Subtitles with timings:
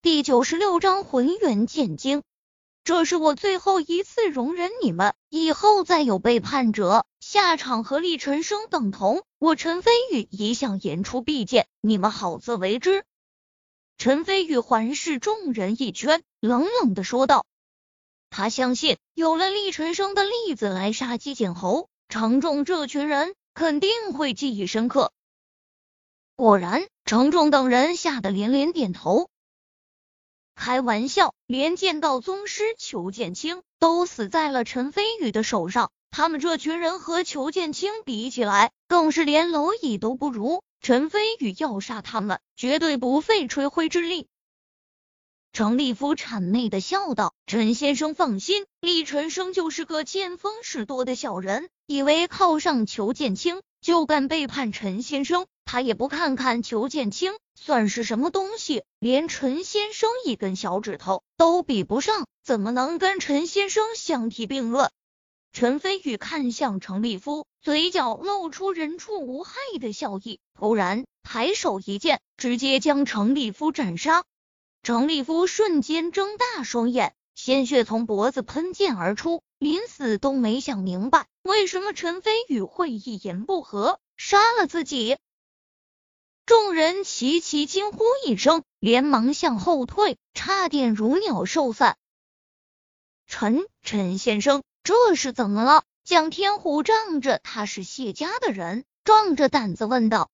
[0.00, 2.22] 第九十六章浑元剑经。
[2.84, 9.24] 这是我最后一次容忍你们，以后再有背叛者，下场和厉尘生等同。
[9.40, 13.04] 我陈飞宇一向言出必践，你们好自为之。
[13.96, 17.44] 陈飞宇环视众人一圈，冷冷的说道
[18.30, 25.10] ：“他相信，有了厉尘生的例子来杀鸡儆猴，程仲这群人肯定会记忆深刻。”
[26.36, 29.28] 果然，程仲等人吓得连连点头。
[30.58, 40.64] 开玩笑，连剑道宗师裘剑清都死在了陈飞宇的手上，他们这群人和裘剑清比起来，更是连蝼蚁都不如。
[40.80, 44.26] 陈飞宇要杀他们，绝对不费吹灰之力。
[45.52, 64.90] 程立夫谄媚的笑道：“陈先生放心，厉尘生就是个见风使舵的小人，以为靠上裘剑清就敢背叛陈先生。”他也不看看裘剑清算是什么东西，连陈先生一根小指头都比不上，怎么能跟陈先生相提并论？
[65.52, 74.24] 陈飞宇看向程立夫，嘴角露出人畜无害的笑意，突然抬手一剑，直接将程立夫斩杀。
[74.82, 85.18] 程立夫瞬间睁大双眼，鲜血从脖子喷溅而出，临死都没想明白为什么陈飞宇会一言不合杀了自己。
[86.48, 91.98] 众人齐齐惊呼一声，连忙向后退，差点如鸟兽散。
[93.26, 95.84] 陈陈先生，这是怎么了？
[96.04, 100.30] 蒋天虎仗着他是谢家的人，壮着胆子问道。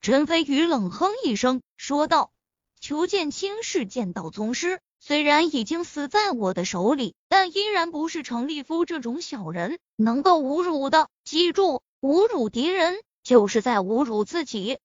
[0.00, 2.30] 陈飞宇冷哼一声，说道
[2.78, 11.08] ：“裘剑清是剑道宗师，虽然已经死在我的手里，但依然不是程立夫这种小人能够侮辱的。
[11.24, 14.78] 记住，侮辱敌人就是在侮辱自己。”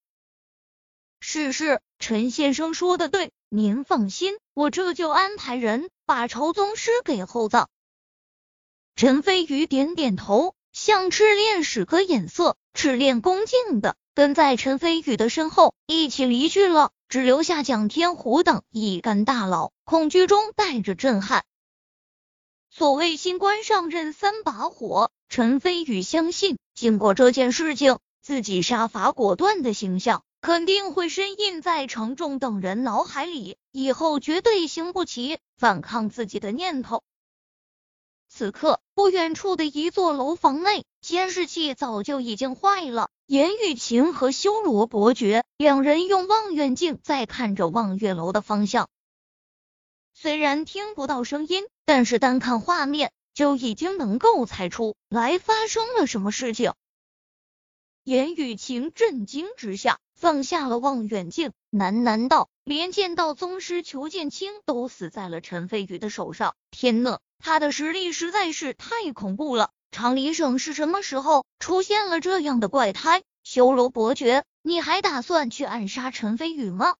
[1.20, 7.70] 是是，陈先生说的对，您放心，我这就安排人把仇宗师给厚葬。
[8.96, 21.44] 陈飞宇点点头，向赤练使个眼色，赤练恭敬的跟在陈飞宇的身后一起离去了，只留下蒋天虎等一干大佬，恐惧中带着震撼。
[22.70, 30.24] 所谓新官上任三把火，陈飞宇相信，经过这件事情，自己杀伐果断的形象。
[30.42, 37.04] 肯定会深印在程仲等人脑海里，以后绝对兴不起反抗自己的念头。
[38.30, 43.10] 此刻，不远处的一座楼房内，监视器早就已经坏了。
[43.26, 48.88] 严雨晴和修罗伯爵两人用望远镜在看着望月楼的方向，
[50.14, 56.74] 虽然听不到声音，但是单看画面就已经能够猜出来发生了什么事情。
[58.04, 60.00] 严雨晴震惊之下。
[60.20, 69.72] 放下了望远镜，喃喃道：“连剑道宗师裘剑清都死在了陈飞宇的手上，天呐，他的实力实在是太恐怖了！
[69.92, 73.24] 长林省是什么时候出现了这样的怪胎？
[73.46, 76.96] 修罗伯爵，你还打算去暗杀陈飞宇吗？”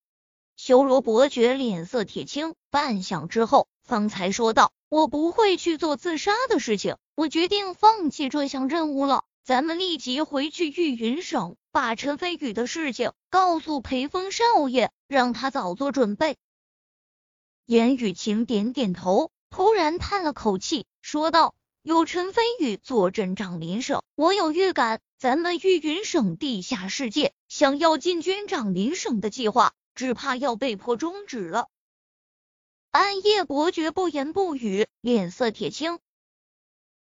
[0.56, 16.38] 修罗伯爵脸色铁青，半晌之后方才说道：“我不会去做自杀的事情，我决定放弃这项任务了。”咱们立即回去玉云省，把陈飞宇的事情告诉裴峰少爷，让他早做准备。
[17.66, 31.70] 严雨晴点点头，突然叹了口气，说道：“有陈飞宇坐镇长林省，我有预感，咱们玉云省地下世界想要进军长林省的计划，只怕要被迫终止了。”
[32.92, 36.00] 暗夜伯爵不言不语，脸色铁青。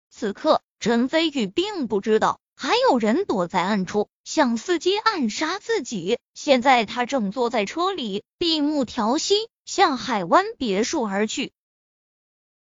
[0.10, 0.62] 此刻。
[0.82, 6.18] 陈飞宇并不知道还有人躲在暗处，想伺机暗杀自己。
[6.34, 11.52] 现在他正坐在车里，闭目调息，向海湾别墅而去。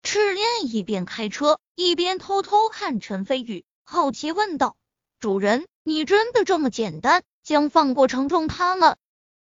[0.05, 4.77] 赤练一边开车，一边偷偷看陈飞宇，好奇问道
[5.19, 8.97] ：“主人，你真的这么简单，将放过程仲他们？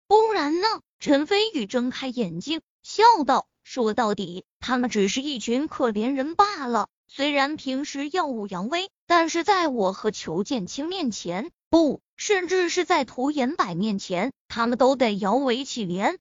[0.06, 0.69] 不然呢？”
[1.00, 16.18] 陈飞宇睁开眼睛，笑道：“说到底，他们只是一群可怜人罢了。”虽然平时耀武扬威，但是在我和裘剑清面前，不，甚至是在涂延柏面前，他们都得摇尾乞怜。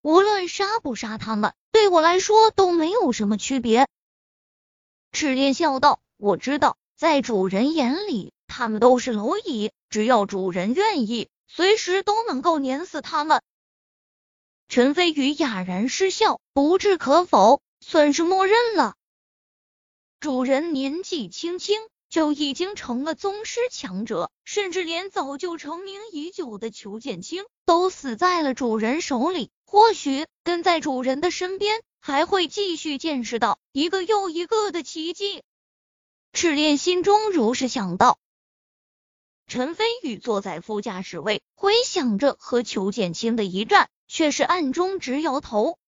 [0.00, 3.86] 无论杀不杀他们，对我来说都没有什么区别。
[5.12, 13.42] 赤练笑道：“我知道，在主人眼里，他们都是蝼蚁，只要主人愿意，随时都能够碾死他们。”
[14.68, 18.94] 陈飞宇哑然失笑，不置可否，算是默认了。
[20.20, 21.78] 主人年纪轻轻，
[22.10, 29.52] 就已经成了宗师强者，甚至连早就成名已久的裘剑清都死在了主人手里。
[29.64, 35.44] 或许跟在主人的身边，还会继续见识到一个又一个的奇迹。
[36.32, 38.18] 赤练心中如是想到。
[39.46, 45.78] 陈飞宇坐在副驾驶位，回想着和裘剑清的一战，却是暗中直摇头。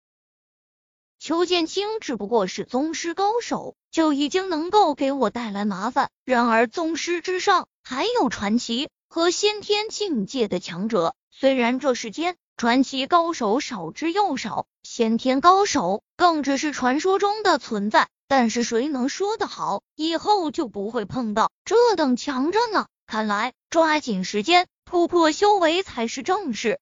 [1.21, 6.09] 裘剑清只不过是宗师高手，就已经能够给我带来麻烦。
[6.25, 11.15] 然而宗师之上，还有传奇和先天境界的强者。
[11.31, 22.87] 虽然这世间传奇高手少之又少，先天高手更只是传说中的存在，但是谁能说得好，以后就不会碰到这等强者呢？
[23.07, 26.81] 看来抓紧时间突破修为才是正事。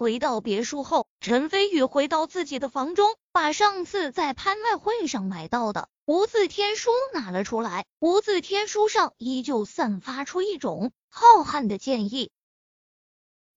[0.00, 7.84] 回到别墅后，陈飞宇回到自己的房中，把上次在拍卖会上买到的无字天书拿了出来。
[7.98, 12.30] 无字天书上依旧散发出一种浩瀚的剑意。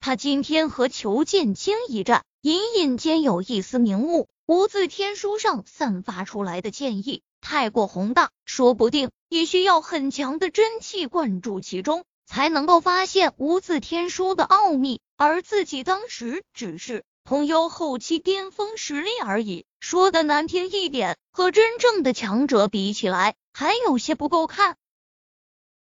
[0.02, 4.28] 他今天和裘剑清一战，隐隐间有一丝明悟。
[4.46, 12.04] 无字天书上散发出来的剑意太过宏大，说不定也需要很强的真气灌注其中。
[12.26, 19.66] 才能够发现无字天书的奥秘，而自己当时只是通幽后期巅峰实力而已。
[19.80, 24.78] 说的难听一点，和真正的强者比起来，还有些不够看。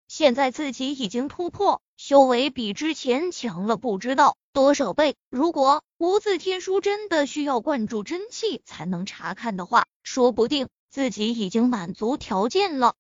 [0.08, 5.16] 现在自己已经突破，修为比之前强了不知道多少倍。
[5.30, 12.96] 如果无字天书真的需要灌注真气才能查看的话，说不定自己已经满足条件了。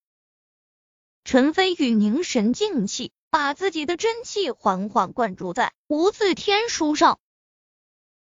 [1.23, 3.11] 陈飞宇凝神静气。
[3.29, 7.19] 把自己的真气缓缓灌注在无字天书上，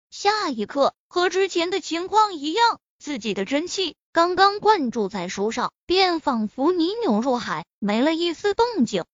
[0.10, 9.06] 下一刻和之前的情况一样，自己的真气刚刚灌注在书上，便仿佛泥牛入海，没了一丝动静。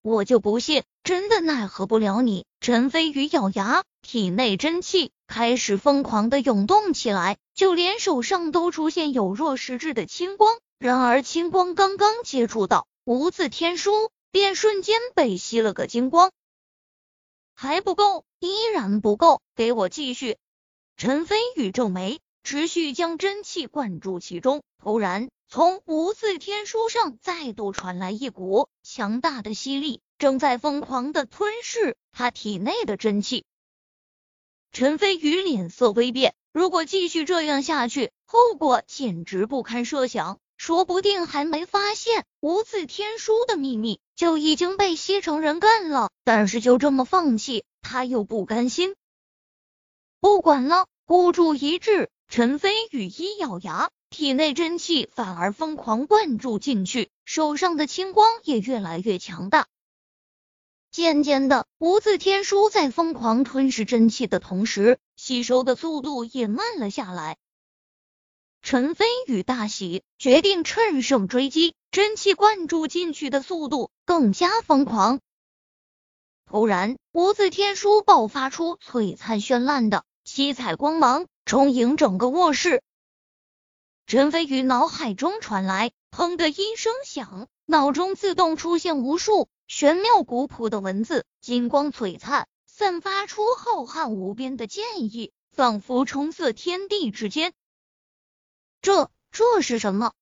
[0.00, 2.44] 我就不信真的奈何不了你！
[2.60, 10.56] 陈飞宇咬牙，体内真气开始疯狂的涌动起来，就连手上都出现有若实质的青光。
[10.78, 14.10] 然而青光刚刚接触到无字天书。
[14.32, 16.32] 便瞬间被吸了个精光，
[17.54, 20.38] 还不够，依然不够，给我继续！
[20.96, 24.62] 陈飞宇皱眉，持续将真气灌注其中。
[24.82, 33.44] 突然，从无字天书上再度传来一股强大的吸力，正在疯狂的吞噬他体内的真气。
[34.72, 40.38] 陈飞宇脸色微变，如果继续这样下去，后果简直不堪设想。
[40.58, 46.12] 说不定还没发现无字天书的秘密，就已经被西城人干了。
[46.22, 48.94] 但是就这么放弃，他又不甘心。
[50.20, 52.08] 不管了，孤注一掷。
[52.28, 59.66] 陈飞宇一咬牙，体内真气反而疯狂灌注进去，手上的青光也越来越强大。
[60.92, 67.38] 渐渐的，无字天书在疯狂吞噬真气的同时，吸收的速度也慢了下来。
[68.62, 75.20] 陈飞宇大喜，决定趁胜追击，真气灌注进去的速度更加疯狂。
[76.46, 82.82] 突然，无字天书爆发出璀璨绚烂的七彩光芒，充盈整个卧室。
[84.06, 97.52] 陈飞宇脑海中传来“砰”的一声响，脑中自动出现无数玄妙古朴的文字，金光璀璨，散发出浩瀚无边的剑意，仿佛冲塞天地之间。
[98.80, 100.14] 这这是什么？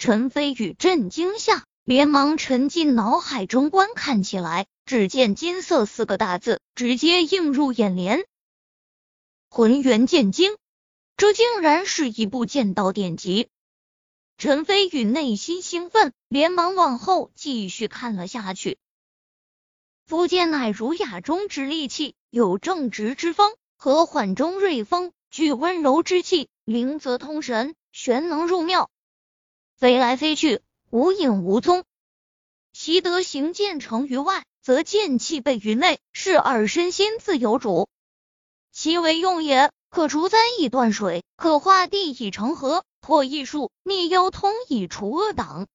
[0.00, 4.66] 陈飞宇震惊下，连忙沉浸脑海中观看起来。
[4.86, 8.24] 只见“金色”四个大字直接映入眼帘
[9.50, 10.56] ，“浑元剑经”，
[11.18, 13.48] 这竟然是一部剑道典籍。
[14.38, 18.78] 陈飞宇内心兴奋，连忙往后继续看了下去。
[20.06, 27.74] 福剑乃儒雅中之利器，有正直之风，和缓中锐风，具温柔之气，灵则通神。
[27.92, 28.90] 玄能入庙，
[29.80, 30.60] 飞来飞去，
[30.90, 31.84] 无影无踪。
[32.74, 37.88] 习得行剑成于外，则剑气备于内，是尔身心自有主。
[38.70, 45.66] 其为用也，可除灾以断水，可化地以成河，破异术，灭妖通以除恶党。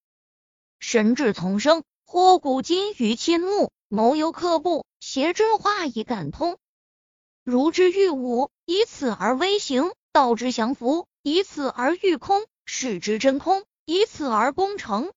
[0.77, 6.59] 神志丛生，或古今于亲目，谋游克步，邪之化以感通。
[7.43, 11.07] 如之欲武，以此而微行；道之降服。
[11.23, 15.11] 以此而御空，视之真空；以此而攻城。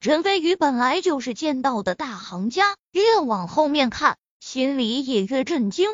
[0.00, 5.90] 陈飞宇本来就是剑道的大行家，越往后面看，心里也越震惊。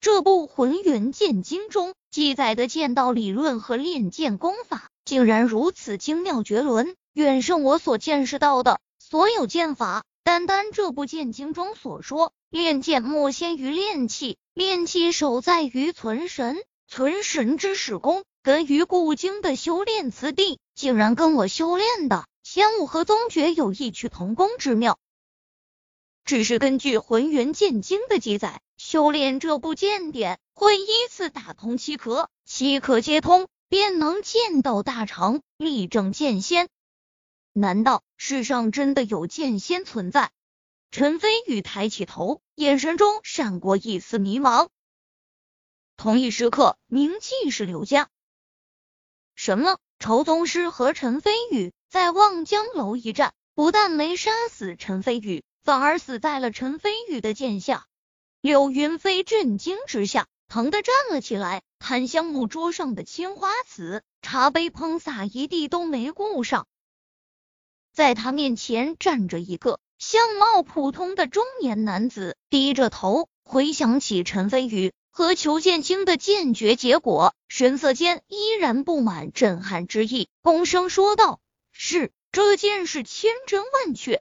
[0.00, 10.04] 这部《浑元剑经》中记载的剑道理论和练剑功法，竟然如此精妙绝伦，远胜我所见识到的所有剑法。
[10.22, 24.98] 单单这部剑经中所说，练剑莫先于练气，练气首在于存神，存神之始功，根于固经的修炼此地，竟然跟我修炼的仙武和宗诀有异曲同工之妙。
[26.24, 36.68] 只是根据浑元剑经的记载，修炼这部剑典会依次打通七壳，七壳皆通，便能剑道大成，力证剑仙。
[37.52, 40.32] 难道世上真的有剑仙存在？
[40.90, 44.68] 陈飞宇抬起头，眼神中闪过一丝迷茫。
[45.96, 48.08] 同一时刻，名气是刘家。
[49.34, 49.78] 什么？
[50.04, 57.86] 仇宗师和陈飞宇在望江楼一战，不但没杀死陈飞宇，反而死在了陈飞宇的剑下。
[58.42, 66.66] 柳云飞震惊之下，疼的站了起来，檀香木桌上的青花瓷茶杯喷洒一地，都没顾上。
[67.94, 81.38] 在他面前站着一个相貌普通的中年男子，低着头回想起陈飞宇和裘剑清的剑诀结果，神色间依然布满震撼之意，躬声说道
[81.70, 84.20] ：“是这件事千真万确。”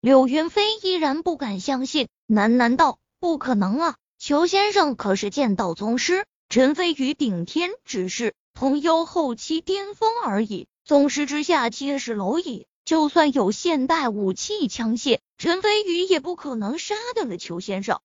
[0.00, 3.96] 柳云飞依然不敢相信，喃喃道：“不可能啊！
[4.18, 18.00] 裘先生可是剑道宗师，陈飞宇顶天只是通幽后期巅峰而已。”宗师之下皆是蝼蚁，就算有现代武器枪械，陈飞宇也不可能杀得了裘先生。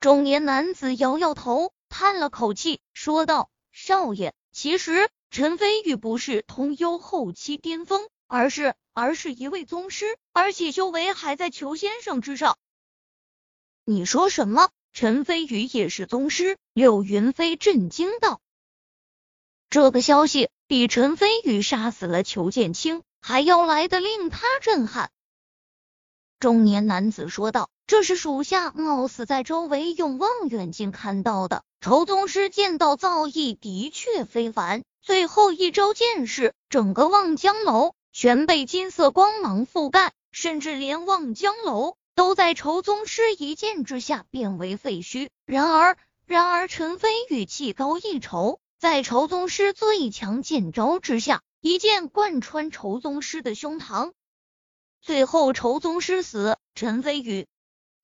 [0.00, 12.56] 中年男子摇摇头，叹了口气，说道：“少爷，其实陈飞宇不是通幽后期巅峰，而是而是一位宗师，而且修为还在裘先生之上。”
[13.84, 14.70] 你说什么？
[14.92, 16.58] 陈飞宇也是宗师？
[16.72, 18.40] 柳云飞震惊道
[19.70, 25.10] ：“这个消息。”比陈飞宇杀死了裘剑清还要来的令他震撼。
[26.38, 31.64] 中年男子说道：“这是属下冒死在周围用望远镜看到的。
[31.80, 45.30] 仇宗师剑道造诣的确非凡，最后一招剑势，整个望江楼全被金色光芒覆盖，甚至连望江楼都在仇宗师一剑之下变为废墟。
[45.46, 54.12] 然而，然而陈飞宇技高一筹。”在仇宗师最强剑招之下，一剑贯穿仇宗师的胸膛，
[55.00, 56.56] 最后仇宗师死。
[56.76, 57.48] 陈飞宇，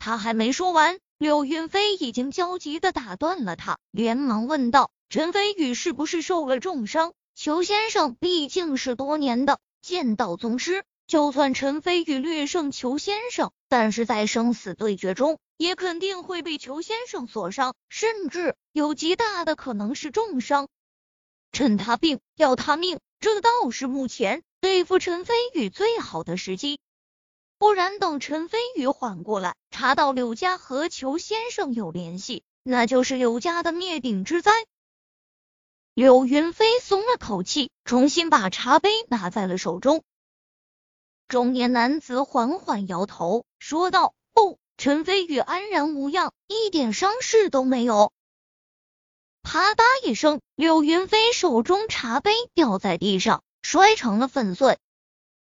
[0.04, 7.14] 他还没说完，柳云飞已经焦急的打断了他，连忙问道：“陈飞宇是不是受了重伤？
[7.34, 20.68] 裘先生毕竟是多年的剑道宗师，就算陈飞宇略胜裘先生，但是在生死对决中。”也肯定会被裘先生所伤，甚至有极大的可能是重伤。
[21.50, 26.78] 趁他病要他命，这倒是目前对付陈飞宇最好的时机。
[27.64, 34.52] 不然等陈飞宇缓过来，查到柳家和裘先生有联系，那就是柳家的灭顶之灾。
[35.94, 40.02] 柳云飞松了口气，重新把茶杯拿在了手中。
[41.26, 48.12] 中年男子缓缓摇头，说道：“不。”陈飞宇安然无恙，一点伤势都没有。
[49.42, 54.78] 啪嗒一声，柳云飞手中茶杯掉在地上，摔成了粉碎。